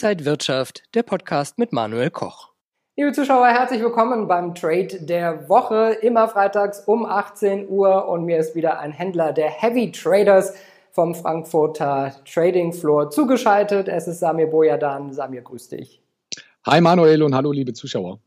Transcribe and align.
Inside 0.00 0.24
Wirtschaft, 0.26 0.84
der 0.94 1.02
Podcast 1.02 1.58
mit 1.58 1.72
Manuel 1.72 2.10
Koch. 2.10 2.52
Liebe 2.96 3.10
Zuschauer, 3.10 3.48
herzlich 3.48 3.82
willkommen 3.82 4.28
beim 4.28 4.54
Trade 4.54 5.00
der 5.00 5.48
Woche. 5.48 5.98
Immer 6.02 6.28
freitags 6.28 6.84
um 6.86 7.04
18 7.04 7.68
Uhr 7.68 8.06
und 8.06 8.24
mir 8.24 8.38
ist 8.38 8.54
wieder 8.54 8.78
ein 8.78 8.92
Händler 8.92 9.32
der 9.32 9.50
Heavy 9.50 9.90
Traders 9.90 10.54
vom 10.92 11.16
Frankfurter 11.16 12.14
Trading 12.32 12.72
Floor 12.72 13.10
zugeschaltet. 13.10 13.88
Es 13.88 14.06
ist 14.06 14.20
Samir 14.20 14.46
Boyadan. 14.46 15.12
Samir, 15.12 15.42
grüß 15.42 15.70
dich. 15.70 16.00
Hi 16.64 16.80
Manuel 16.80 17.24
und 17.24 17.34
hallo 17.34 17.50
liebe 17.50 17.72
Zuschauer. 17.72 18.20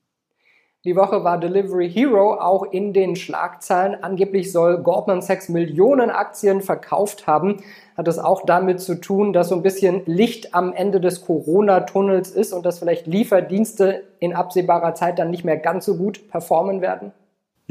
Die 0.84 0.96
Woche 0.96 1.24
war 1.24 1.40
Delivery 1.40 1.92
Hero 1.92 2.34
auch 2.34 2.64
in 2.64 2.92
den 2.92 3.16
Schlagzeilen. 3.16 4.04
Angeblich 4.04 4.52
soll 4.52 4.82
Goldman 4.82 5.22
Sachs 5.22 5.48
Millionen 5.48 6.10
Aktien 6.10 6.62
verkauft 6.62 7.28
haben. 7.28 7.58
Hat 7.96 8.08
es 8.08 8.18
auch 8.18 8.48
damit 8.48 8.80
zu 8.80 8.96
tun, 9.00 9.32
dass 9.32 9.50
so 9.50 9.56
ein 9.56 9.62
bisschen 9.62 10.02
Licht 10.08 10.56
am 10.56 10.74
Ende 10.74 11.00
des 11.00 11.24
Corona-Tunnels 11.24 12.32
ist 12.32 12.52
und 12.52 12.66
dass 12.66 12.80
vielleicht 12.80 13.06
Lieferdienste 13.06 14.06
in 14.18 14.34
absehbarer 14.34 14.96
Zeit 14.96 15.20
dann 15.20 15.30
nicht 15.30 15.44
mehr 15.44 15.58
ganz 15.58 15.86
so 15.86 15.98
gut 15.98 16.28
performen 16.32 16.82
werden? 16.82 17.12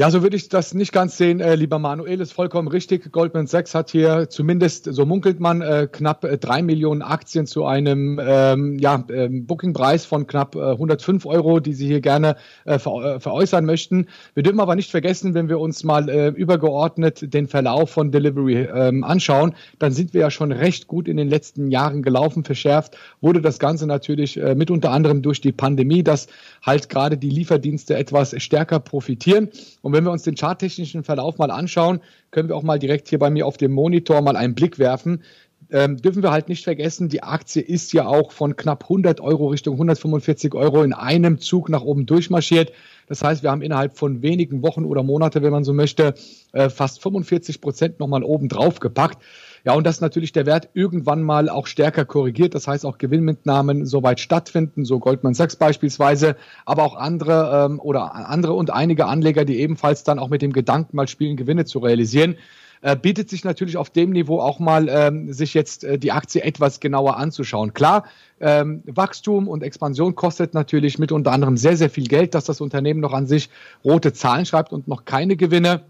Ja, 0.00 0.10
so 0.10 0.22
würde 0.22 0.34
ich 0.34 0.48
das 0.48 0.72
nicht 0.72 0.92
ganz 0.92 1.18
sehen, 1.18 1.40
äh, 1.40 1.56
lieber 1.56 1.78
Manuel, 1.78 2.22
ist 2.22 2.32
vollkommen 2.32 2.68
richtig. 2.68 3.12
Goldman 3.12 3.46
Sachs 3.46 3.74
hat 3.74 3.90
hier 3.90 4.30
zumindest, 4.30 4.86
so 4.90 5.04
munkelt 5.04 5.40
man, 5.40 5.60
äh, 5.60 5.88
knapp 5.92 6.24
äh, 6.24 6.38
drei 6.38 6.62
Millionen 6.62 7.02
Aktien 7.02 7.46
zu 7.46 7.66
einem 7.66 8.18
ähm, 8.18 8.78
ja, 8.78 9.04
ähm, 9.12 9.44
Bookingpreis 9.44 10.06
von 10.06 10.26
knapp 10.26 10.56
äh, 10.56 10.70
105 10.70 11.26
Euro, 11.26 11.60
die 11.60 11.74
sie 11.74 11.86
hier 11.86 12.00
gerne 12.00 12.36
äh, 12.64 12.78
ver 12.78 13.16
äh, 13.16 13.20
veräußern 13.20 13.66
möchten. 13.66 14.06
Wir 14.32 14.42
dürfen 14.42 14.60
aber 14.60 14.74
nicht 14.74 14.90
vergessen, 14.90 15.34
wenn 15.34 15.50
wir 15.50 15.60
uns 15.60 15.84
mal 15.84 16.08
äh, 16.08 16.28
übergeordnet 16.28 17.34
den 17.34 17.46
Verlauf 17.46 17.90
von 17.90 18.10
Delivery 18.10 18.70
ähm, 18.74 19.04
anschauen, 19.04 19.54
dann 19.80 19.92
sind 19.92 20.14
wir 20.14 20.22
ja 20.22 20.30
schon 20.30 20.50
recht 20.50 20.86
gut 20.86 21.08
in 21.08 21.18
den 21.18 21.28
letzten 21.28 21.70
Jahren 21.70 22.02
gelaufen. 22.02 22.42
Verschärft 22.42 22.96
wurde 23.20 23.42
das 23.42 23.58
Ganze 23.58 23.86
natürlich 23.86 24.40
äh, 24.40 24.54
mit 24.54 24.70
unter 24.70 24.92
anderem 24.92 25.20
durch 25.20 25.42
die 25.42 25.52
Pandemie, 25.52 26.02
dass 26.02 26.26
halt 26.62 26.88
gerade 26.88 27.18
die 27.18 27.28
Lieferdienste 27.28 27.98
etwas 27.98 28.34
stärker 28.42 28.80
profitieren. 28.80 29.50
Und 29.82 29.89
und 29.90 29.96
wenn 29.96 30.04
wir 30.04 30.12
uns 30.12 30.22
den 30.22 30.36
charttechnischen 30.36 31.02
Verlauf 31.02 31.38
mal 31.38 31.50
anschauen, 31.50 31.98
können 32.30 32.48
wir 32.48 32.54
auch 32.54 32.62
mal 32.62 32.78
direkt 32.78 33.08
hier 33.08 33.18
bei 33.18 33.28
mir 33.28 33.44
auf 33.44 33.56
dem 33.56 33.72
Monitor 33.72 34.22
mal 34.22 34.36
einen 34.36 34.54
Blick 34.54 34.78
werfen. 34.78 35.24
Ähm, 35.72 35.96
dürfen 35.96 36.22
wir 36.22 36.30
halt 36.30 36.48
nicht 36.48 36.62
vergessen, 36.62 37.08
die 37.08 37.24
Aktie 37.24 37.60
ist 37.60 37.92
ja 37.92 38.06
auch 38.06 38.30
von 38.30 38.54
knapp 38.54 38.84
100 38.84 39.20
Euro 39.20 39.48
Richtung 39.48 39.74
145 39.74 40.54
Euro 40.54 40.84
in 40.84 40.92
einem 40.92 41.40
Zug 41.40 41.68
nach 41.68 41.82
oben 41.82 42.06
durchmarschiert. 42.06 42.72
Das 43.08 43.24
heißt, 43.24 43.42
wir 43.42 43.50
haben 43.50 43.62
innerhalb 43.62 43.98
von 43.98 44.22
wenigen 44.22 44.62
Wochen 44.62 44.84
oder 44.84 45.02
Monate, 45.02 45.42
wenn 45.42 45.50
man 45.50 45.64
so 45.64 45.72
möchte, 45.72 46.14
äh, 46.52 46.70
fast 46.70 47.02
45 47.02 47.60
Prozent 47.60 47.98
nochmal 47.98 48.22
oben 48.22 48.48
drauf 48.48 48.78
gepackt. 48.78 49.18
Ja, 49.64 49.74
und 49.74 49.86
dass 49.86 50.00
natürlich 50.00 50.32
der 50.32 50.46
Wert 50.46 50.70
irgendwann 50.74 51.22
mal 51.22 51.48
auch 51.48 51.66
stärker 51.66 52.04
korrigiert, 52.04 52.54
das 52.54 52.66
heißt 52.66 52.86
auch 52.86 52.98
Gewinnmitnahmen 52.98 53.86
soweit 53.86 54.20
stattfinden, 54.20 54.84
so 54.84 54.98
Goldman 54.98 55.34
Sachs 55.34 55.56
beispielsweise, 55.56 56.36
aber 56.64 56.84
auch 56.84 56.96
andere 56.96 57.66
ähm, 57.66 57.80
oder 57.80 58.14
andere 58.14 58.54
und 58.54 58.70
einige 58.70 59.06
Anleger, 59.06 59.44
die 59.44 59.60
ebenfalls 59.60 60.04
dann 60.04 60.18
auch 60.18 60.28
mit 60.28 60.42
dem 60.42 60.52
Gedanken 60.52 60.96
mal 60.96 61.08
spielen, 61.08 61.36
Gewinne 61.36 61.64
zu 61.64 61.78
realisieren 61.78 62.36
äh, 62.82 62.96
bietet 62.96 63.28
sich 63.28 63.44
natürlich 63.44 63.76
auf 63.76 63.90
dem 63.90 64.10
Niveau 64.10 64.40
auch 64.40 64.58
mal, 64.58 64.88
ähm, 64.88 65.32
sich 65.32 65.54
jetzt 65.54 65.84
äh, 65.84 65.98
die 65.98 66.12
Aktie 66.12 66.42
etwas 66.42 66.80
genauer 66.80 67.16
anzuschauen. 67.16 67.74
Klar, 67.74 68.04
ähm, 68.40 68.82
Wachstum 68.86 69.48
und 69.48 69.62
Expansion 69.62 70.14
kostet 70.14 70.54
natürlich 70.54 70.98
mit 70.98 71.12
unter 71.12 71.32
anderem 71.32 71.56
sehr, 71.56 71.76
sehr 71.76 71.90
viel 71.90 72.06
Geld, 72.06 72.34
dass 72.34 72.44
das 72.44 72.60
Unternehmen 72.60 73.00
noch 73.00 73.12
an 73.12 73.26
sich 73.26 73.50
rote 73.84 74.12
Zahlen 74.12 74.46
schreibt 74.46 74.72
und 74.72 74.88
noch 74.88 75.04
keine 75.04 75.36
Gewinne 75.36 75.82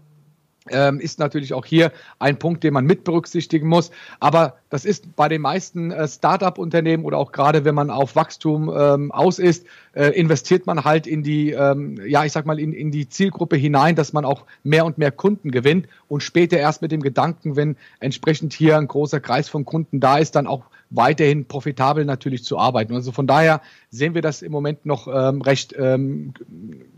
ähm, 0.69 0.99
ist 0.99 1.19
natürlich 1.19 1.53
auch 1.53 1.65
hier 1.65 1.91
ein 2.19 2.37
Punkt, 2.37 2.63
den 2.63 2.73
man 2.73 2.85
mit 2.85 3.03
berücksichtigen 3.03 3.67
muss. 3.67 3.91
Aber 4.19 4.57
das 4.69 4.85
ist 4.85 5.15
bei 5.15 5.27
den 5.27 5.41
meisten 5.41 5.91
äh, 5.91 6.07
Start-up-Unternehmen 6.07 7.03
oder 7.03 7.17
auch 7.17 7.31
gerade 7.31 7.65
wenn 7.65 7.73
man 7.73 7.89
auf 7.89 8.15
Wachstum 8.15 8.71
ähm, 8.75 9.11
aus 9.11 9.39
ist, 9.39 9.65
äh, 9.93 10.09
investiert 10.09 10.67
man 10.67 10.83
halt 10.83 11.07
in 11.07 11.23
die, 11.23 11.51
ähm, 11.51 11.99
ja, 12.05 12.25
ich 12.25 12.31
sag 12.31 12.45
mal, 12.45 12.59
in, 12.59 12.73
in 12.73 12.91
die 12.91 13.09
Zielgruppe 13.09 13.55
hinein, 13.55 13.95
dass 13.95 14.13
man 14.13 14.23
auch 14.23 14.45
mehr 14.63 14.85
und 14.85 14.97
mehr 14.97 15.11
Kunden 15.11 15.51
gewinnt 15.51 15.87
und 16.07 16.21
später 16.21 16.57
erst 16.57 16.81
mit 16.81 16.91
dem 16.91 17.01
Gedanken, 17.01 17.55
wenn 17.55 17.75
entsprechend 17.99 18.53
hier 18.53 18.77
ein 18.77 18.87
großer 18.87 19.19
Kreis 19.19 19.49
von 19.49 19.65
Kunden 19.65 19.99
da 19.99 20.17
ist, 20.17 20.35
dann 20.35 20.45
auch 20.45 20.65
weiterhin 20.91 21.45
profitabel 21.45 22.05
natürlich 22.05 22.43
zu 22.43 22.59
arbeiten. 22.59 22.93
Also 22.93 23.11
von 23.11 23.25
daher 23.25 23.61
sehen 23.89 24.13
wir 24.13 24.21
das 24.21 24.41
im 24.41 24.51
Moment 24.51 24.85
noch 24.85 25.07
ähm, 25.07 25.41
recht, 25.41 25.73
ähm, 25.77 26.33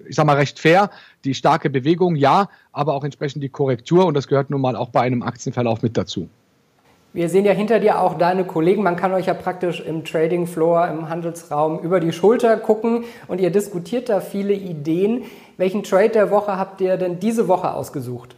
ich 0.08 0.16
sag 0.16 0.26
mal, 0.26 0.36
recht 0.36 0.60
fair. 0.60 0.90
Die 1.24 1.34
starke 1.34 1.70
Bewegung, 1.70 2.16
ja, 2.16 2.50
aber 2.72 2.94
auch 2.94 3.04
entsprechend 3.04 3.44
die 3.44 3.50
Korrektur 3.50 4.06
und 4.06 4.16
das 4.16 4.28
gehört 4.28 4.50
nun 4.50 4.62
mal 4.62 4.76
auch 4.76 4.90
bei 4.90 5.02
einem 5.02 5.24
Aktienverlauf 5.24 5.82
mit 5.82 5.96
dazu. 5.96 6.28
Wir 7.14 7.30
sehen 7.30 7.46
ja 7.46 7.52
hinter 7.52 7.80
dir 7.80 8.02
auch 8.02 8.18
deine 8.18 8.44
Kollegen. 8.44 8.82
Man 8.82 8.96
kann 8.96 9.14
euch 9.14 9.28
ja 9.28 9.36
praktisch 9.36 9.80
im 9.80 10.04
Trading 10.04 10.48
Floor, 10.48 10.88
im 10.88 11.10
Handelsraum 11.10 11.80
über 11.80 12.00
die 12.00 12.12
Schulter 12.12 12.58
gucken 12.58 13.04
und 13.28 13.40
ihr 13.40 13.52
diskutiert 13.52 14.10
da 14.10 14.20
viele 14.20 14.54
Ideen. 14.54 15.22
Welchen 15.58 15.84
Trade 15.84 16.10
der 16.10 16.32
Woche 16.32 16.58
habt 16.58 16.82
ihr 16.82 16.98
denn 16.98 17.20
diese 17.20 17.48
Woche 17.48 17.72
ausgesucht? 17.72 18.36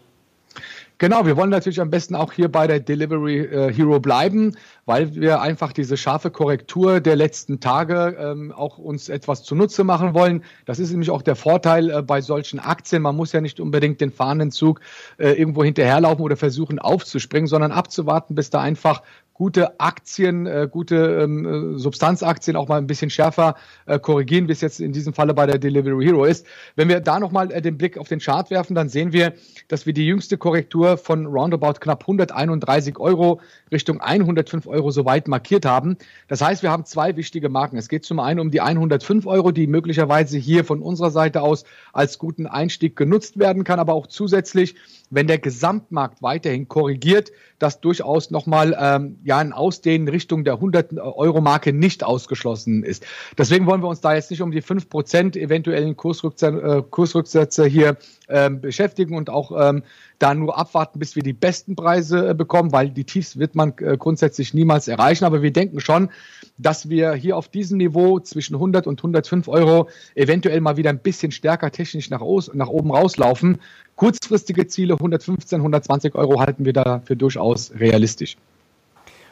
Genau, 0.98 1.26
wir 1.26 1.36
wollen 1.36 1.50
natürlich 1.50 1.82
am 1.82 1.90
besten 1.90 2.16
auch 2.16 2.32
hier 2.32 2.50
bei 2.50 2.68
der 2.68 2.80
Delivery 2.80 3.40
äh, 3.40 3.74
Hero 3.74 4.00
bleiben, 4.00 4.56
weil 4.86 5.14
wir 5.14 5.42
einfach 5.42 5.74
diese 5.74 5.98
scharfe 5.98 6.32
Korrektur 6.32 7.02
der 7.02 7.18
letzten 7.18 7.60
Tage 7.60 8.16
ähm, 8.18 8.54
auch 8.54 8.78
uns 8.78 9.10
etwas 9.10 9.44
zunutze 9.44 9.84
machen 9.84 10.14
wollen. 10.14 10.44
Das 10.66 10.80
ist 10.80 10.92
nämlich 10.92 11.10
auch 11.10 11.22
der 11.22 11.36
Vorteil 11.36 11.90
äh, 11.90 12.02
bei 12.02 12.22
solchen 12.22 12.60
Aktien. 12.60 13.02
Man 13.02 13.18
muss 13.18 13.34
ja 13.34 13.42
nicht 13.42 13.60
unbedingt 13.60 14.00
den 14.00 14.12
fahrenden 14.12 14.52
Zug 14.52 14.80
äh, 15.18 15.32
irgendwo 15.32 15.66
hinterherlaufen 15.66 16.24
oder 16.24 16.38
versuchen 16.38 16.80
aufzuspringen, 16.80 17.48
sondern 17.48 17.74
abzuwarten, 17.74 18.34
bis 18.34 18.50
da 18.50 18.62
einfach 18.62 19.02
gute 19.36 19.80
Aktien, 19.82 20.48
äh, 20.48 20.68
gute 20.72 20.96
ähm, 20.96 21.76
äh, 21.76 21.78
Substanzaktien 21.78 22.56
auch 22.56 22.70
mal 22.70 22.78
ein 22.78 22.88
bisschen 22.88 23.10
schärfer 23.10 23.56
äh, 23.86 24.00
korrigieren, 24.00 24.48
wie 24.48 24.54
es 24.54 24.62
jetzt 24.62 24.80
in 24.80 24.94
diesem 24.94 25.14
Falle 25.14 25.34
bei 25.34 25.46
der 25.46 25.60
Delivery 25.60 26.06
Hero 26.06 26.24
ist. 26.24 26.48
Wenn 26.78 26.88
wir 26.88 27.02
da 27.02 27.20
nochmal 27.20 27.52
äh, 27.52 27.62
den 27.62 27.78
Blick 27.78 27.98
auf 27.98 28.08
den 28.08 28.20
Chart 28.20 28.50
werfen, 28.50 28.76
dann 28.76 28.88
sehen 28.88 29.12
wir, 29.12 29.34
dass 29.68 29.86
wir 29.86 29.94
die 29.94 30.06
jüngste 30.06 30.38
Korrektur 30.38 30.85
von 30.98 31.26
roundabout 31.26 31.80
knapp 31.80 32.04
131 32.04 33.00
Euro 33.00 33.42
Richtung 33.72 34.00
105 34.00 34.68
Euro 34.68 34.92
soweit 34.92 35.28
markiert 35.28 35.66
haben. 35.66 35.98
Das 36.28 36.42
heißt, 36.42 36.64
wir 36.64 36.72
haben 36.72 36.86
zwei 36.86 37.16
wichtige 37.16 37.50
Marken. 37.50 37.78
Es 37.78 37.90
geht 37.90 38.06
zum 38.06 38.20
einen 38.20 38.40
um 38.40 38.52
die 38.52 38.62
105 38.62 39.26
Euro, 39.26 39.52
die 39.52 39.68
möglicherweise 39.68 40.38
hier 40.38 40.64
von 40.64 40.82
unserer 40.82 41.12
Seite 41.12 41.42
aus 41.42 41.66
als 41.94 42.20
guten 42.20 42.48
Einstieg 42.48 42.96
genutzt 42.96 43.40
werden 43.40 43.64
kann, 43.64 43.80
aber 43.80 43.94
auch 43.94 44.08
zusätzlich, 44.08 44.76
wenn 45.10 45.28
der 45.28 45.40
Gesamtmarkt 45.40 46.22
weiterhin 46.22 46.68
korrigiert, 46.68 47.32
dass 47.60 47.80
durchaus 47.82 48.32
nochmal 48.32 48.76
ähm, 48.80 49.20
ja 49.24 49.38
ein 49.38 49.54
Ausdehnen 49.54 50.08
Richtung 50.08 50.44
der 50.44 50.56
100 50.56 50.98
Euro 51.00 51.42
Marke 51.42 51.74
nicht 51.74 52.04
ausgeschlossen 52.04 52.84
ist. 52.84 53.06
Deswegen 53.38 53.66
wollen 53.66 53.82
wir 53.82 53.88
uns 53.88 54.02
da 54.02 54.14
jetzt 54.14 54.32
nicht 54.32 54.42
um 54.42 54.52
die 54.52 54.62
5% 54.62 55.38
eventuellen 55.38 55.96
Kursrücksätze, 55.96 56.62
äh, 56.62 56.84
Kursrücksätze 56.90 57.66
hier 57.66 57.98
ähm, 58.30 58.62
beschäftigen 58.62 59.16
und 59.16 59.30
auch 59.30 59.52
ähm, 59.58 59.84
da 60.20 60.34
nur 60.34 60.58
abwarten, 60.58 61.00
bis 61.00 61.16
wir 61.16 61.24
die 61.24 61.34
besten 61.34 61.76
Preise 61.76 62.30
äh, 62.30 62.34
bekommen, 62.34 62.72
weil 62.72 62.90
die 62.90 63.04
Tiefs 63.04 63.38
wird 63.38 63.56
man 63.56 63.74
äh, 63.80 63.98
grundsätzlich 63.98 64.54
niemals 64.54 64.88
erreichen. 64.88 65.26
Aber 65.26 65.42
wir 65.42 65.52
denken 65.52 65.80
schon, 65.80 66.10
dass 66.58 66.90
wir 66.90 67.14
hier 67.14 67.38
auf 67.38 67.48
diesem 67.48 67.78
Niveau 67.78 68.20
zwischen 68.20 68.56
100 68.56 68.88
und 68.88 69.00
105 69.00 69.48
Euro 69.48 69.90
eventuell 70.16 70.62
mal 70.62 70.78
wieder 70.78 70.90
ein 70.90 71.00
bisschen 71.00 71.32
stärker 71.32 71.72
technisch 71.72 72.10
nach, 72.10 72.22
nach 72.54 72.70
oben 72.70 72.92
rauslaufen. 72.92 73.60
Kurzfristige 73.96 74.68
Ziele 74.68 74.94
115, 74.94 75.60
120 75.60 76.16
Euro 76.16 76.40
halten 76.40 76.66
wir 76.66 76.74
da 76.74 77.02
für 77.06 77.16
durchaus 77.16 77.72
realistisch. 77.78 78.38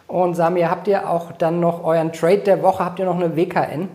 Und 0.08 0.36
Samir, 0.36 0.70
habt 0.70 0.88
ihr 0.88 1.10
auch 1.10 1.32
dann 1.32 1.60
noch 1.60 1.84
euren 1.84 2.12
Trade 2.12 2.40
der 2.40 2.62
Woche, 2.62 2.84
habt 2.84 3.00
ihr 3.00 3.06
noch 3.06 3.16
eine 3.16 3.36
WKN? 3.36 3.88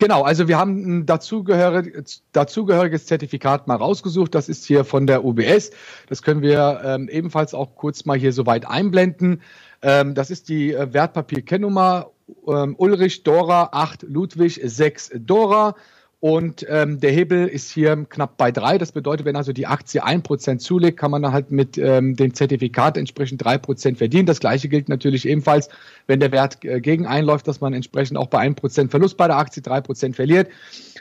Genau, 0.00 0.22
also 0.22 0.48
wir 0.48 0.58
haben 0.58 1.00
ein 1.00 1.06
dazugehöriges, 1.06 3.04
Zertifikat 3.04 3.68
mal 3.68 3.76
rausgesucht. 3.76 4.34
Das 4.34 4.48
ist 4.48 4.64
hier 4.64 4.86
von 4.86 5.06
der 5.06 5.26
UBS. 5.26 5.72
Das 6.08 6.22
können 6.22 6.40
wir 6.40 6.80
ähm, 6.82 7.10
ebenfalls 7.10 7.52
auch 7.52 7.76
kurz 7.76 8.06
mal 8.06 8.16
hier 8.16 8.32
soweit 8.32 8.66
einblenden. 8.66 9.42
Ähm, 9.82 10.14
das 10.14 10.30
ist 10.30 10.48
die 10.48 10.72
äh, 10.72 10.94
Wertpapierkennnummer 10.94 12.12
ähm, 12.48 12.76
Ulrich 12.78 13.24
Dora 13.24 13.68
8 13.72 14.04
Ludwig 14.04 14.58
6 14.64 15.10
Dora. 15.16 15.76
Und 16.20 16.66
ähm, 16.68 17.00
der 17.00 17.12
Hebel 17.12 17.48
ist 17.48 17.70
hier 17.70 17.96
knapp 18.06 18.36
bei 18.36 18.52
drei. 18.52 18.76
Das 18.76 18.92
bedeutet, 18.92 19.24
wenn 19.24 19.36
also 19.36 19.54
die 19.54 19.66
Aktie 19.66 20.04
ein 20.04 20.22
Prozent 20.22 20.60
zulegt, 20.60 20.98
kann 20.98 21.10
man 21.10 21.22
dann 21.22 21.32
halt 21.32 21.50
mit 21.50 21.78
ähm, 21.78 22.14
dem 22.14 22.34
Zertifikat 22.34 22.98
entsprechend 22.98 23.42
drei 23.42 23.56
Prozent 23.56 23.96
verdienen. 23.96 24.26
Das 24.26 24.38
gleiche 24.38 24.68
gilt 24.68 24.90
natürlich 24.90 25.26
ebenfalls, 25.26 25.70
wenn 26.06 26.20
der 26.20 26.30
Wert 26.30 26.62
äh, 26.62 26.82
gegen 26.82 27.06
einläuft, 27.06 27.48
dass 27.48 27.62
man 27.62 27.72
entsprechend 27.72 28.18
auch 28.18 28.26
bei 28.26 28.38
einem 28.38 28.54
Prozent 28.54 28.90
Verlust 28.90 29.16
bei 29.16 29.28
der 29.28 29.38
Aktie 29.38 29.62
drei 29.62 29.80
Prozent 29.80 30.14
verliert. 30.14 30.50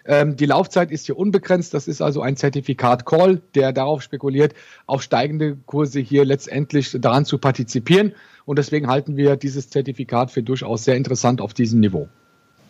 Ähm, 0.05 0.37
die 0.37 0.45
Laufzeit 0.45 0.89
ist 0.89 1.05
hier 1.05 1.17
unbegrenzt. 1.17 1.73
Das 1.73 1.89
ist 1.89 2.01
also 2.01 2.21
ein 2.21 2.37
Zertifikat 2.37 3.05
Call, 3.05 3.41
der 3.55 3.73
darauf 3.73 4.01
spekuliert, 4.01 4.53
auf 4.85 5.03
steigende 5.03 5.57
Kurse 5.65 5.99
hier 5.99 6.23
letztendlich 6.23 6.95
daran 6.97 7.25
zu 7.25 7.39
partizipieren. 7.39 8.13
Und 8.45 8.57
deswegen 8.57 8.87
halten 8.87 9.17
wir 9.17 9.35
dieses 9.35 9.69
Zertifikat 9.69 10.31
für 10.31 10.43
durchaus 10.43 10.85
sehr 10.85 10.95
interessant 10.95 11.41
auf 11.41 11.53
diesem 11.53 11.81
Niveau. 11.81 12.07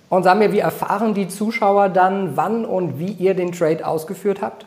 Und 0.10 0.24
sagen 0.24 0.40
wir, 0.40 0.52
wie 0.52 0.60
erfahren 0.60 1.14
die 1.14 1.28
Zuschauer 1.28 1.90
dann, 1.90 2.36
wann 2.36 2.66
und 2.66 3.00
wie 3.00 3.12
ihr 3.12 3.36
den 3.36 3.52
Trade 3.52 3.86
ausgeführt 3.86 4.42
habt? 4.42 4.66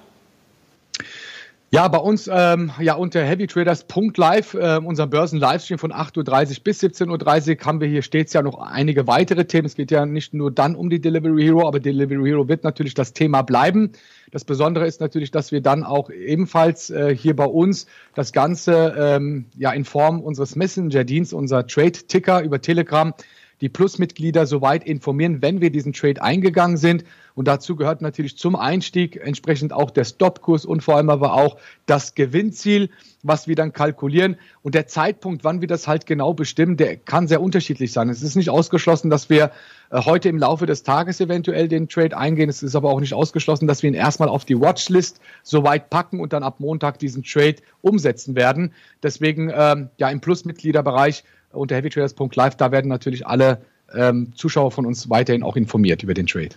Ja, 1.74 1.88
bei 1.88 1.96
uns 1.96 2.28
ähm, 2.30 2.70
ja 2.80 2.96
unter 2.96 3.24
heavytraders.live, 3.24 4.54
äh, 4.54 4.78
unser 4.84 5.06
Börsen-Livestream 5.06 5.78
von 5.78 5.90
8.30 5.90 6.58
Uhr 6.58 6.64
bis 6.64 6.82
17.30 6.82 7.58
Uhr 7.60 7.66
haben 7.66 7.80
wir 7.80 7.88
hier 7.88 8.02
stets 8.02 8.34
ja 8.34 8.42
noch 8.42 8.58
einige 8.58 9.06
weitere 9.06 9.46
Themen. 9.46 9.64
Es 9.64 9.74
geht 9.74 9.90
ja 9.90 10.04
nicht 10.04 10.34
nur 10.34 10.50
dann 10.50 10.74
um 10.76 10.90
die 10.90 11.00
Delivery 11.00 11.42
Hero, 11.42 11.66
aber 11.66 11.80
Delivery 11.80 12.28
Hero 12.28 12.46
wird 12.46 12.62
natürlich 12.62 12.92
das 12.92 13.14
Thema 13.14 13.40
bleiben. 13.40 13.92
Das 14.32 14.44
Besondere 14.44 14.86
ist 14.86 15.00
natürlich, 15.00 15.30
dass 15.30 15.50
wir 15.50 15.62
dann 15.62 15.82
auch 15.82 16.10
ebenfalls 16.10 16.90
äh, 16.90 17.16
hier 17.16 17.34
bei 17.34 17.46
uns 17.46 17.86
das 18.14 18.34
Ganze 18.34 18.94
ähm, 18.98 19.46
ja 19.56 19.72
in 19.72 19.86
Form 19.86 20.20
unseres 20.20 20.56
Messenger-Dienst, 20.56 21.32
unser 21.32 21.66
Trade-Ticker 21.66 22.42
über 22.42 22.60
Telegram 22.60 23.14
die 23.62 23.68
Plus-Mitglieder 23.68 24.44
soweit 24.44 24.84
informieren, 24.84 25.40
wenn 25.40 25.60
wir 25.60 25.70
diesen 25.70 25.92
Trade 25.92 26.20
eingegangen 26.20 26.76
sind. 26.76 27.04
Und 27.34 27.48
dazu 27.48 27.76
gehört 27.76 28.02
natürlich 28.02 28.36
zum 28.36 28.56
Einstieg 28.56 29.16
entsprechend 29.16 29.72
auch 29.72 29.90
der 29.90 30.04
Stopkurs 30.04 30.66
und 30.66 30.82
vor 30.82 30.96
allem 30.96 31.08
aber 31.08 31.32
auch 31.32 31.56
das 31.86 32.14
Gewinnziel, 32.14 32.90
was 33.22 33.46
wir 33.46 33.54
dann 33.54 33.72
kalkulieren. 33.72 34.36
Und 34.62 34.74
der 34.74 34.88
Zeitpunkt, 34.88 35.44
wann 35.44 35.60
wir 35.60 35.68
das 35.68 35.86
halt 35.86 36.06
genau 36.06 36.34
bestimmen, 36.34 36.76
der 36.76 36.96
kann 36.96 37.28
sehr 37.28 37.40
unterschiedlich 37.40 37.92
sein. 37.92 38.08
Es 38.08 38.22
ist 38.22 38.34
nicht 38.34 38.50
ausgeschlossen, 38.50 39.10
dass 39.10 39.30
wir 39.30 39.52
äh, 39.90 40.02
heute 40.04 40.28
im 40.28 40.38
Laufe 40.38 40.66
des 40.66 40.82
Tages 40.82 41.20
eventuell 41.20 41.68
den 41.68 41.88
Trade 41.88 42.18
eingehen. 42.18 42.50
Es 42.50 42.64
ist 42.64 42.74
aber 42.74 42.90
auch 42.90 43.00
nicht 43.00 43.14
ausgeschlossen, 43.14 43.68
dass 43.68 43.82
wir 43.84 43.88
ihn 43.88 43.94
erstmal 43.94 44.28
auf 44.28 44.44
die 44.44 44.60
Watchlist 44.60 45.20
soweit 45.44 45.88
packen 45.88 46.18
und 46.18 46.32
dann 46.32 46.42
ab 46.42 46.58
Montag 46.58 46.98
diesen 46.98 47.22
Trade 47.22 47.56
umsetzen 47.80 48.34
werden. 48.34 48.74
Deswegen 49.04 49.52
ähm, 49.54 49.88
ja 49.98 50.10
im 50.10 50.20
Plus-Mitgliederbereich 50.20 51.22
unter 51.52 51.76
heavytraders.live. 51.76 52.56
Da 52.56 52.72
werden 52.72 52.88
natürlich 52.88 53.26
alle 53.26 53.58
ähm, 53.94 54.32
Zuschauer 54.34 54.70
von 54.70 54.86
uns 54.86 55.10
weiterhin 55.10 55.42
auch 55.42 55.56
informiert 55.56 56.02
über 56.02 56.14
den 56.14 56.26
Trade. 56.26 56.50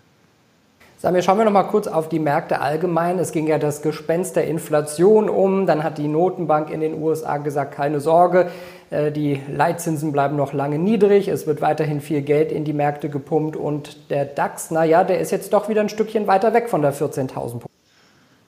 Samir, 0.98 1.22
schauen 1.22 1.38
wir 1.38 1.46
noch 1.46 1.52
mal 1.52 1.64
kurz 1.64 1.88
auf 1.88 2.10
die 2.10 2.20
Märkte 2.20 2.62
allgemein. 2.62 3.20
Es 3.20 3.32
ging 3.32 3.48
ja 3.48 3.58
das 3.58 3.82
Gespenst 3.82 4.38
der 4.38 4.48
Inflation 4.48 5.30
um. 5.30 5.66
Dann 5.68 5.84
hat 5.84 5.98
die 5.98 6.08
Notenbank 6.08 6.72
in 6.72 6.80
den 6.80 7.00
USA 7.02 7.38
gesagt, 7.38 7.76
keine 7.76 8.00
Sorge, 8.00 8.50
äh, 8.90 9.12
die 9.12 9.42
Leitzinsen 9.48 10.12
bleiben 10.12 10.36
noch 10.36 10.54
lange 10.54 10.80
niedrig. 10.80 11.28
Es 11.28 11.48
wird 11.48 11.62
weiterhin 11.62 12.02
viel 12.02 12.22
Geld 12.22 12.52
in 12.52 12.64
die 12.64 12.74
Märkte 12.74 13.10
gepumpt. 13.10 13.56
Und 13.56 14.10
der 14.10 14.26
DAX, 14.26 14.72
naja, 14.72 15.04
der 15.04 15.20
ist 15.20 15.32
jetzt 15.32 15.52
doch 15.54 15.70
wieder 15.70 15.82
ein 15.82 15.90
Stückchen 15.90 16.28
weiter 16.28 16.54
weg 16.54 16.70
von 16.70 16.82
der 16.82 16.94
14.000 16.94 17.34
Punkte. 17.34 17.70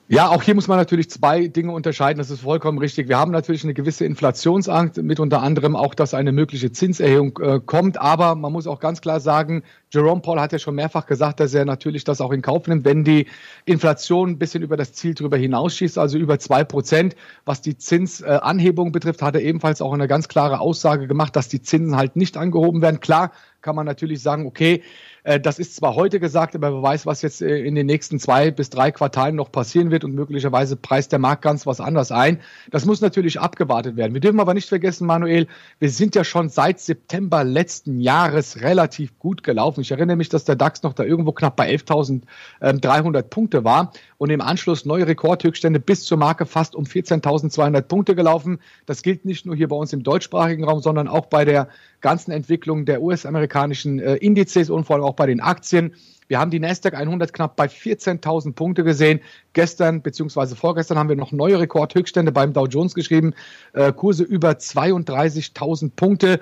Ja, 0.10 0.30
auch 0.30 0.42
hier 0.42 0.56
muss 0.56 0.70
man 0.70 0.78
natürlich 0.78 1.10
zwei 1.10 1.48
Dinge 1.48 1.74
unterscheiden. 1.74 2.18
Das 2.18 2.30
ist 2.30 2.40
vollkommen 2.40 2.78
richtig. 2.78 3.10
Wir 3.10 3.18
haben 3.18 3.34
natürlich 3.34 3.66
eine 3.66 3.74
gewisse 3.74 4.06
Inflationsangst, 4.06 5.04
mit 5.04 5.20
unter 5.20 5.42
anderem 5.42 5.76
auch, 5.76 5.94
dass 5.94 6.14
eine 6.14 6.32
mögliche 6.32 6.72
Zinserhöhung 6.72 7.38
äh, 7.40 7.60
kommt. 7.60 8.00
Aber 8.00 8.36
man 8.36 8.54
muss 8.54 8.68
auch 8.68 8.80
ganz 8.80 9.02
klar 9.02 9.20
sagen, 9.20 9.64
Jerome 9.92 10.22
Paul 10.22 10.40
hat 10.40 10.54
ja 10.54 10.60
schon 10.60 10.76
mehrfach 10.76 11.08
gesagt, 11.08 11.42
dass 11.42 11.54
er 11.54 11.66
natürlich 11.66 12.06
das 12.06 12.22
auch 12.22 12.32
in 12.32 12.42
Kauf 12.42 12.68
nimmt, 12.70 12.86
wenn 12.86 13.04
die 13.04 13.28
Inflation 13.66 14.30
ein 14.30 14.40
bisschen 14.40 14.64
über 14.64 14.78
das 14.78 14.94
Ziel 14.94 15.14
drüber 15.14 15.36
hinausschießt, 15.36 15.98
also 15.98 16.18
über 16.18 16.40
zwei 16.40 16.64
Prozent. 16.64 17.18
Was 17.44 17.60
die 17.60 17.78
Zinsanhebung 17.78 18.94
betrifft, 18.94 19.22
hat 19.22 19.36
er 19.36 19.42
ebenfalls 19.42 19.82
auch 19.82 19.92
eine 19.92 20.08
ganz 20.08 20.30
klare 20.30 20.62
Aussage 20.62 21.08
gemacht, 21.08 21.36
dass 21.36 21.50
die 21.50 21.62
Zinsen 21.62 21.98
halt 21.98 22.16
nicht 22.16 22.38
angehoben 22.38 22.82
werden. 22.82 23.02
Klar 23.02 23.34
kann 23.68 23.76
man 23.76 23.86
natürlich 23.86 24.22
sagen, 24.22 24.46
okay, 24.46 24.82
äh, 25.24 25.42
das 25.42 25.60
ist 25.60 25.76
zwar 25.76 25.96
heute 25.96 26.22
gesagt, 26.22 26.56
aber 26.56 26.72
wer 26.72 26.82
weiß, 26.82 27.06
was 27.06 27.22
jetzt 27.22 27.42
äh, 27.42 27.58
in 27.58 27.76
den 27.76 27.86
nächsten 27.86 28.18
zwei 28.18 28.50
bis 28.50 28.70
drei 28.70 28.94
Quartalen 28.94 29.36
noch 29.36 29.52
passieren 29.52 29.92
wird 29.92 30.06
und 30.06 30.16
möglicherweise 30.16 30.78
preist 30.78 31.12
der 31.12 31.20
Markt 31.20 31.42
ganz 31.42 31.68
was 31.68 31.82
anderes 31.82 32.14
ein. 32.14 32.40
Das 32.72 32.86
muss 32.86 33.02
natürlich 33.02 33.42
abgewartet 33.42 33.98
werden. 33.98 34.14
Wir 34.14 34.22
dürfen 34.22 34.40
aber 34.40 34.54
nicht 34.54 34.70
vergessen, 34.70 35.06
Manuel, 35.06 35.48
wir 35.80 35.90
sind 35.90 36.16
ja 36.16 36.24
schon 36.24 36.48
seit 36.48 36.80
September 36.80 37.44
letzten 37.44 38.00
Jahres 38.00 38.62
relativ 38.62 39.20
gut 39.20 39.44
gelaufen. 39.44 39.82
Ich 39.82 39.92
erinnere 39.92 40.16
mich, 40.16 40.30
dass 40.30 40.46
der 40.46 40.56
DAX 40.56 40.82
noch 40.84 40.94
da 40.94 41.04
irgendwo 41.04 41.34
knapp 41.34 41.58
bei 41.58 41.70
11.300 41.70 43.24
Punkte 43.24 43.66
war 43.66 43.92
und 44.18 44.30
im 44.30 44.42
Anschluss 44.42 44.86
neue 44.86 45.08
Rekordhöchststände 45.08 45.80
bis 45.80 46.04
zur 46.04 46.18
Marke 46.18 46.46
fast 46.46 46.76
um 46.76 46.86
14.200 46.86 47.82
Punkte 47.82 48.16
gelaufen. 48.16 48.60
Das 48.86 49.02
gilt 49.04 49.26
nicht 49.26 49.46
nur 49.46 49.56
hier 49.56 49.68
bei 49.68 49.76
uns 49.76 49.94
im 49.94 50.04
deutschsprachigen 50.04 50.64
Raum, 50.64 50.82
sondern 50.82 51.08
auch 51.08 51.28
bei 51.28 51.46
der 51.46 51.70
ganzen 52.02 52.32
Entwicklung 52.32 52.86
der 52.86 53.02
US-amerikanischen 53.02 54.00
äh, 54.00 54.16
Indizes 54.16 54.70
und 54.70 54.86
vor 54.86 54.96
allem 54.96 55.06
auch 55.06 55.16
bei 55.16 55.28
den 55.28 55.40
Aktien. 55.40 55.94
Wir 56.28 56.40
haben 56.40 56.52
die 56.52 56.60
Nasdaq 56.60 56.94
100 56.94 57.32
knapp 57.32 57.56
bei 57.56 57.68
14.000 57.68 58.54
Punkte 58.54 58.84
gesehen. 58.84 59.22
Gestern 59.54 60.02
bzw. 60.02 60.56
vorgestern 60.56 60.98
haben 60.98 61.10
wir 61.10 61.16
noch 61.16 61.32
neue 61.32 61.60
Rekordhöchststände 61.60 62.32
beim 62.32 62.52
Dow 62.52 62.66
Jones 62.66 62.96
geschrieben. 62.96 63.34
Äh, 63.74 63.94
Kurse 63.94 64.24
über 64.24 64.52
32.000 64.52 65.92
Punkte. 65.96 66.40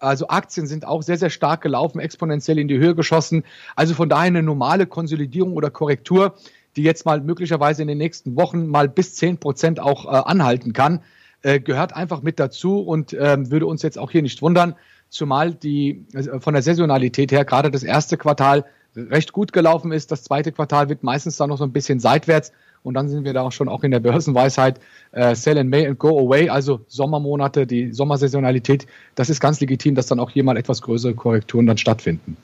Also 0.00 0.26
Aktien 0.26 0.66
sind 0.66 0.84
auch 0.84 1.02
sehr, 1.02 1.18
sehr 1.18 1.30
stark 1.30 1.60
gelaufen, 1.60 2.00
exponentiell 2.00 2.58
in 2.58 2.66
die 2.66 2.78
Höhe 2.78 2.96
geschossen. 2.96 3.44
Also 3.76 3.94
von 3.94 4.08
daher 4.08 4.26
eine 4.26 4.42
normale 4.42 4.86
Konsolidierung 4.86 5.52
oder 5.52 5.70
Korrektur, 5.70 6.34
die 6.76 6.82
jetzt 6.82 7.04
mal 7.04 7.20
möglicherweise 7.20 7.82
in 7.82 7.88
den 7.88 7.98
nächsten 7.98 8.36
Wochen 8.36 8.66
mal 8.66 8.88
bis 8.88 9.14
10 9.14 9.38
Prozent 9.38 9.80
auch 9.80 10.06
äh, 10.06 10.08
anhalten 10.08 10.72
kann, 10.72 11.00
äh, 11.42 11.60
gehört 11.60 11.94
einfach 11.94 12.22
mit 12.22 12.38
dazu 12.38 12.80
und 12.80 13.16
ähm, 13.18 13.50
würde 13.50 13.66
uns 13.66 13.82
jetzt 13.82 13.98
auch 13.98 14.10
hier 14.10 14.22
nicht 14.22 14.42
wundern, 14.42 14.74
zumal 15.08 15.54
die 15.54 16.06
äh, 16.14 16.40
von 16.40 16.54
der 16.54 16.62
Saisonalität 16.62 17.32
her 17.32 17.44
gerade 17.44 17.70
das 17.70 17.82
erste 17.82 18.16
Quartal 18.16 18.64
recht 18.96 19.32
gut 19.32 19.52
gelaufen 19.52 19.92
ist. 19.92 20.12
Das 20.12 20.22
zweite 20.22 20.52
Quartal 20.52 20.88
wird 20.88 21.02
meistens 21.02 21.36
dann 21.36 21.48
noch 21.48 21.58
so 21.58 21.64
ein 21.64 21.72
bisschen 21.72 22.00
seitwärts. 22.00 22.52
Und 22.82 22.94
dann 22.94 23.08
sind 23.08 23.24
wir 23.24 23.32
da 23.32 23.42
auch 23.42 23.52
schon 23.52 23.68
auch 23.68 23.84
in 23.84 23.92
der 23.92 24.00
Börsenweisheit 24.00 24.80
äh, 25.12 25.34
Sell 25.36 25.56
in 25.56 25.68
May 25.68 25.86
and 25.86 25.98
Go 25.98 26.18
Away, 26.18 26.48
also 26.48 26.80
Sommermonate, 26.88 27.66
die 27.66 27.92
Sommersaisonalität. 27.92 28.86
Das 29.14 29.30
ist 29.30 29.40
ganz 29.40 29.60
legitim, 29.60 29.94
dass 29.94 30.06
dann 30.06 30.18
auch 30.18 30.30
hier 30.30 30.42
mal 30.42 30.56
etwas 30.56 30.82
größere 30.82 31.14
Korrekturen 31.14 31.66
dann 31.66 31.78
stattfinden. 31.78 32.36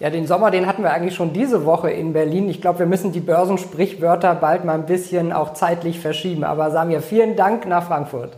Ja, 0.00 0.08
den 0.08 0.26
Sommer, 0.26 0.50
den 0.50 0.66
hatten 0.66 0.82
wir 0.82 0.92
eigentlich 0.92 1.14
schon 1.14 1.34
diese 1.34 1.66
Woche 1.66 1.90
in 1.90 2.14
Berlin. 2.14 2.48
Ich 2.48 2.62
glaube, 2.62 2.78
wir 2.78 2.86
müssen 2.86 3.12
die 3.12 3.20
Börsensprichwörter 3.20 4.34
bald 4.34 4.64
mal 4.64 4.72
ein 4.72 4.86
bisschen 4.86 5.30
auch 5.30 5.52
zeitlich 5.52 6.00
verschieben. 6.00 6.42
Aber 6.42 6.70
Samir, 6.70 7.02
vielen 7.02 7.36
Dank 7.36 7.66
nach 7.66 7.86
Frankfurt. 7.86 8.32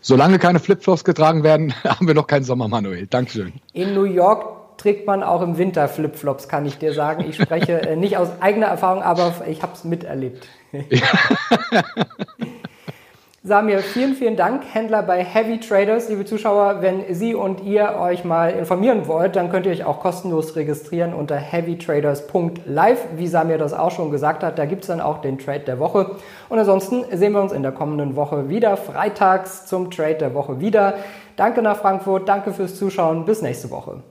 Solange 0.00 0.38
keine 0.38 0.58
Flipflops 0.58 1.04
getragen 1.04 1.42
werden, 1.42 1.74
haben 1.84 2.06
wir 2.06 2.14
noch 2.14 2.26
keinen 2.26 2.44
Sommer, 2.44 2.66
Manuel. 2.66 3.06
Dankeschön. 3.06 3.52
In 3.74 3.92
New 3.92 4.04
York 4.04 4.78
trägt 4.78 5.06
man 5.06 5.22
auch 5.22 5.42
im 5.42 5.58
Winter 5.58 5.86
Flipflops, 5.86 6.48
kann 6.48 6.64
ich 6.64 6.78
dir 6.78 6.94
sagen. 6.94 7.26
Ich 7.28 7.36
spreche 7.36 7.82
äh, 7.82 7.96
nicht 7.96 8.16
aus 8.16 8.30
eigener 8.40 8.68
Erfahrung, 8.68 9.02
aber 9.02 9.34
ich 9.46 9.62
habe 9.62 9.74
es 9.74 9.84
miterlebt. 9.84 10.48
Samir, 13.42 13.78
vielen, 13.78 14.16
vielen 14.16 14.36
Dank. 14.36 14.64
Händler 14.70 15.02
bei 15.02 15.24
Heavy 15.24 15.60
Traders, 15.60 16.10
liebe 16.10 16.26
Zuschauer, 16.26 16.82
wenn 16.82 17.14
Sie 17.14 17.34
und 17.34 17.62
ihr 17.62 17.96
euch 17.98 18.22
mal 18.22 18.50
informieren 18.50 19.08
wollt, 19.08 19.34
dann 19.34 19.48
könnt 19.50 19.64
ihr 19.64 19.72
euch 19.72 19.84
auch 19.84 20.00
kostenlos 20.00 20.56
registrieren 20.56 21.14
unter 21.14 21.36
heavytraders.live, 21.36 22.98
wie 23.16 23.26
Samir 23.26 23.56
das 23.56 23.72
auch 23.72 23.92
schon 23.92 24.10
gesagt 24.10 24.42
hat. 24.44 24.58
Da 24.58 24.66
gibt 24.66 24.82
es 24.82 24.88
dann 24.88 25.00
auch 25.00 25.22
den 25.22 25.38
Trade 25.38 25.60
der 25.60 25.78
Woche. 25.78 26.16
Und 26.50 26.58
ansonsten 26.58 27.02
sehen 27.16 27.32
wir 27.32 27.40
uns 27.40 27.52
in 27.52 27.62
der 27.62 27.72
kommenden 27.72 28.14
Woche 28.14 28.50
wieder, 28.50 28.76
freitags 28.76 29.64
zum 29.64 29.90
Trade 29.90 30.16
der 30.16 30.34
Woche 30.34 30.60
wieder. 30.60 30.96
Danke 31.36 31.62
nach 31.62 31.78
Frankfurt, 31.78 32.28
danke 32.28 32.52
fürs 32.52 32.76
Zuschauen, 32.76 33.24
bis 33.24 33.40
nächste 33.40 33.70
Woche. 33.70 34.02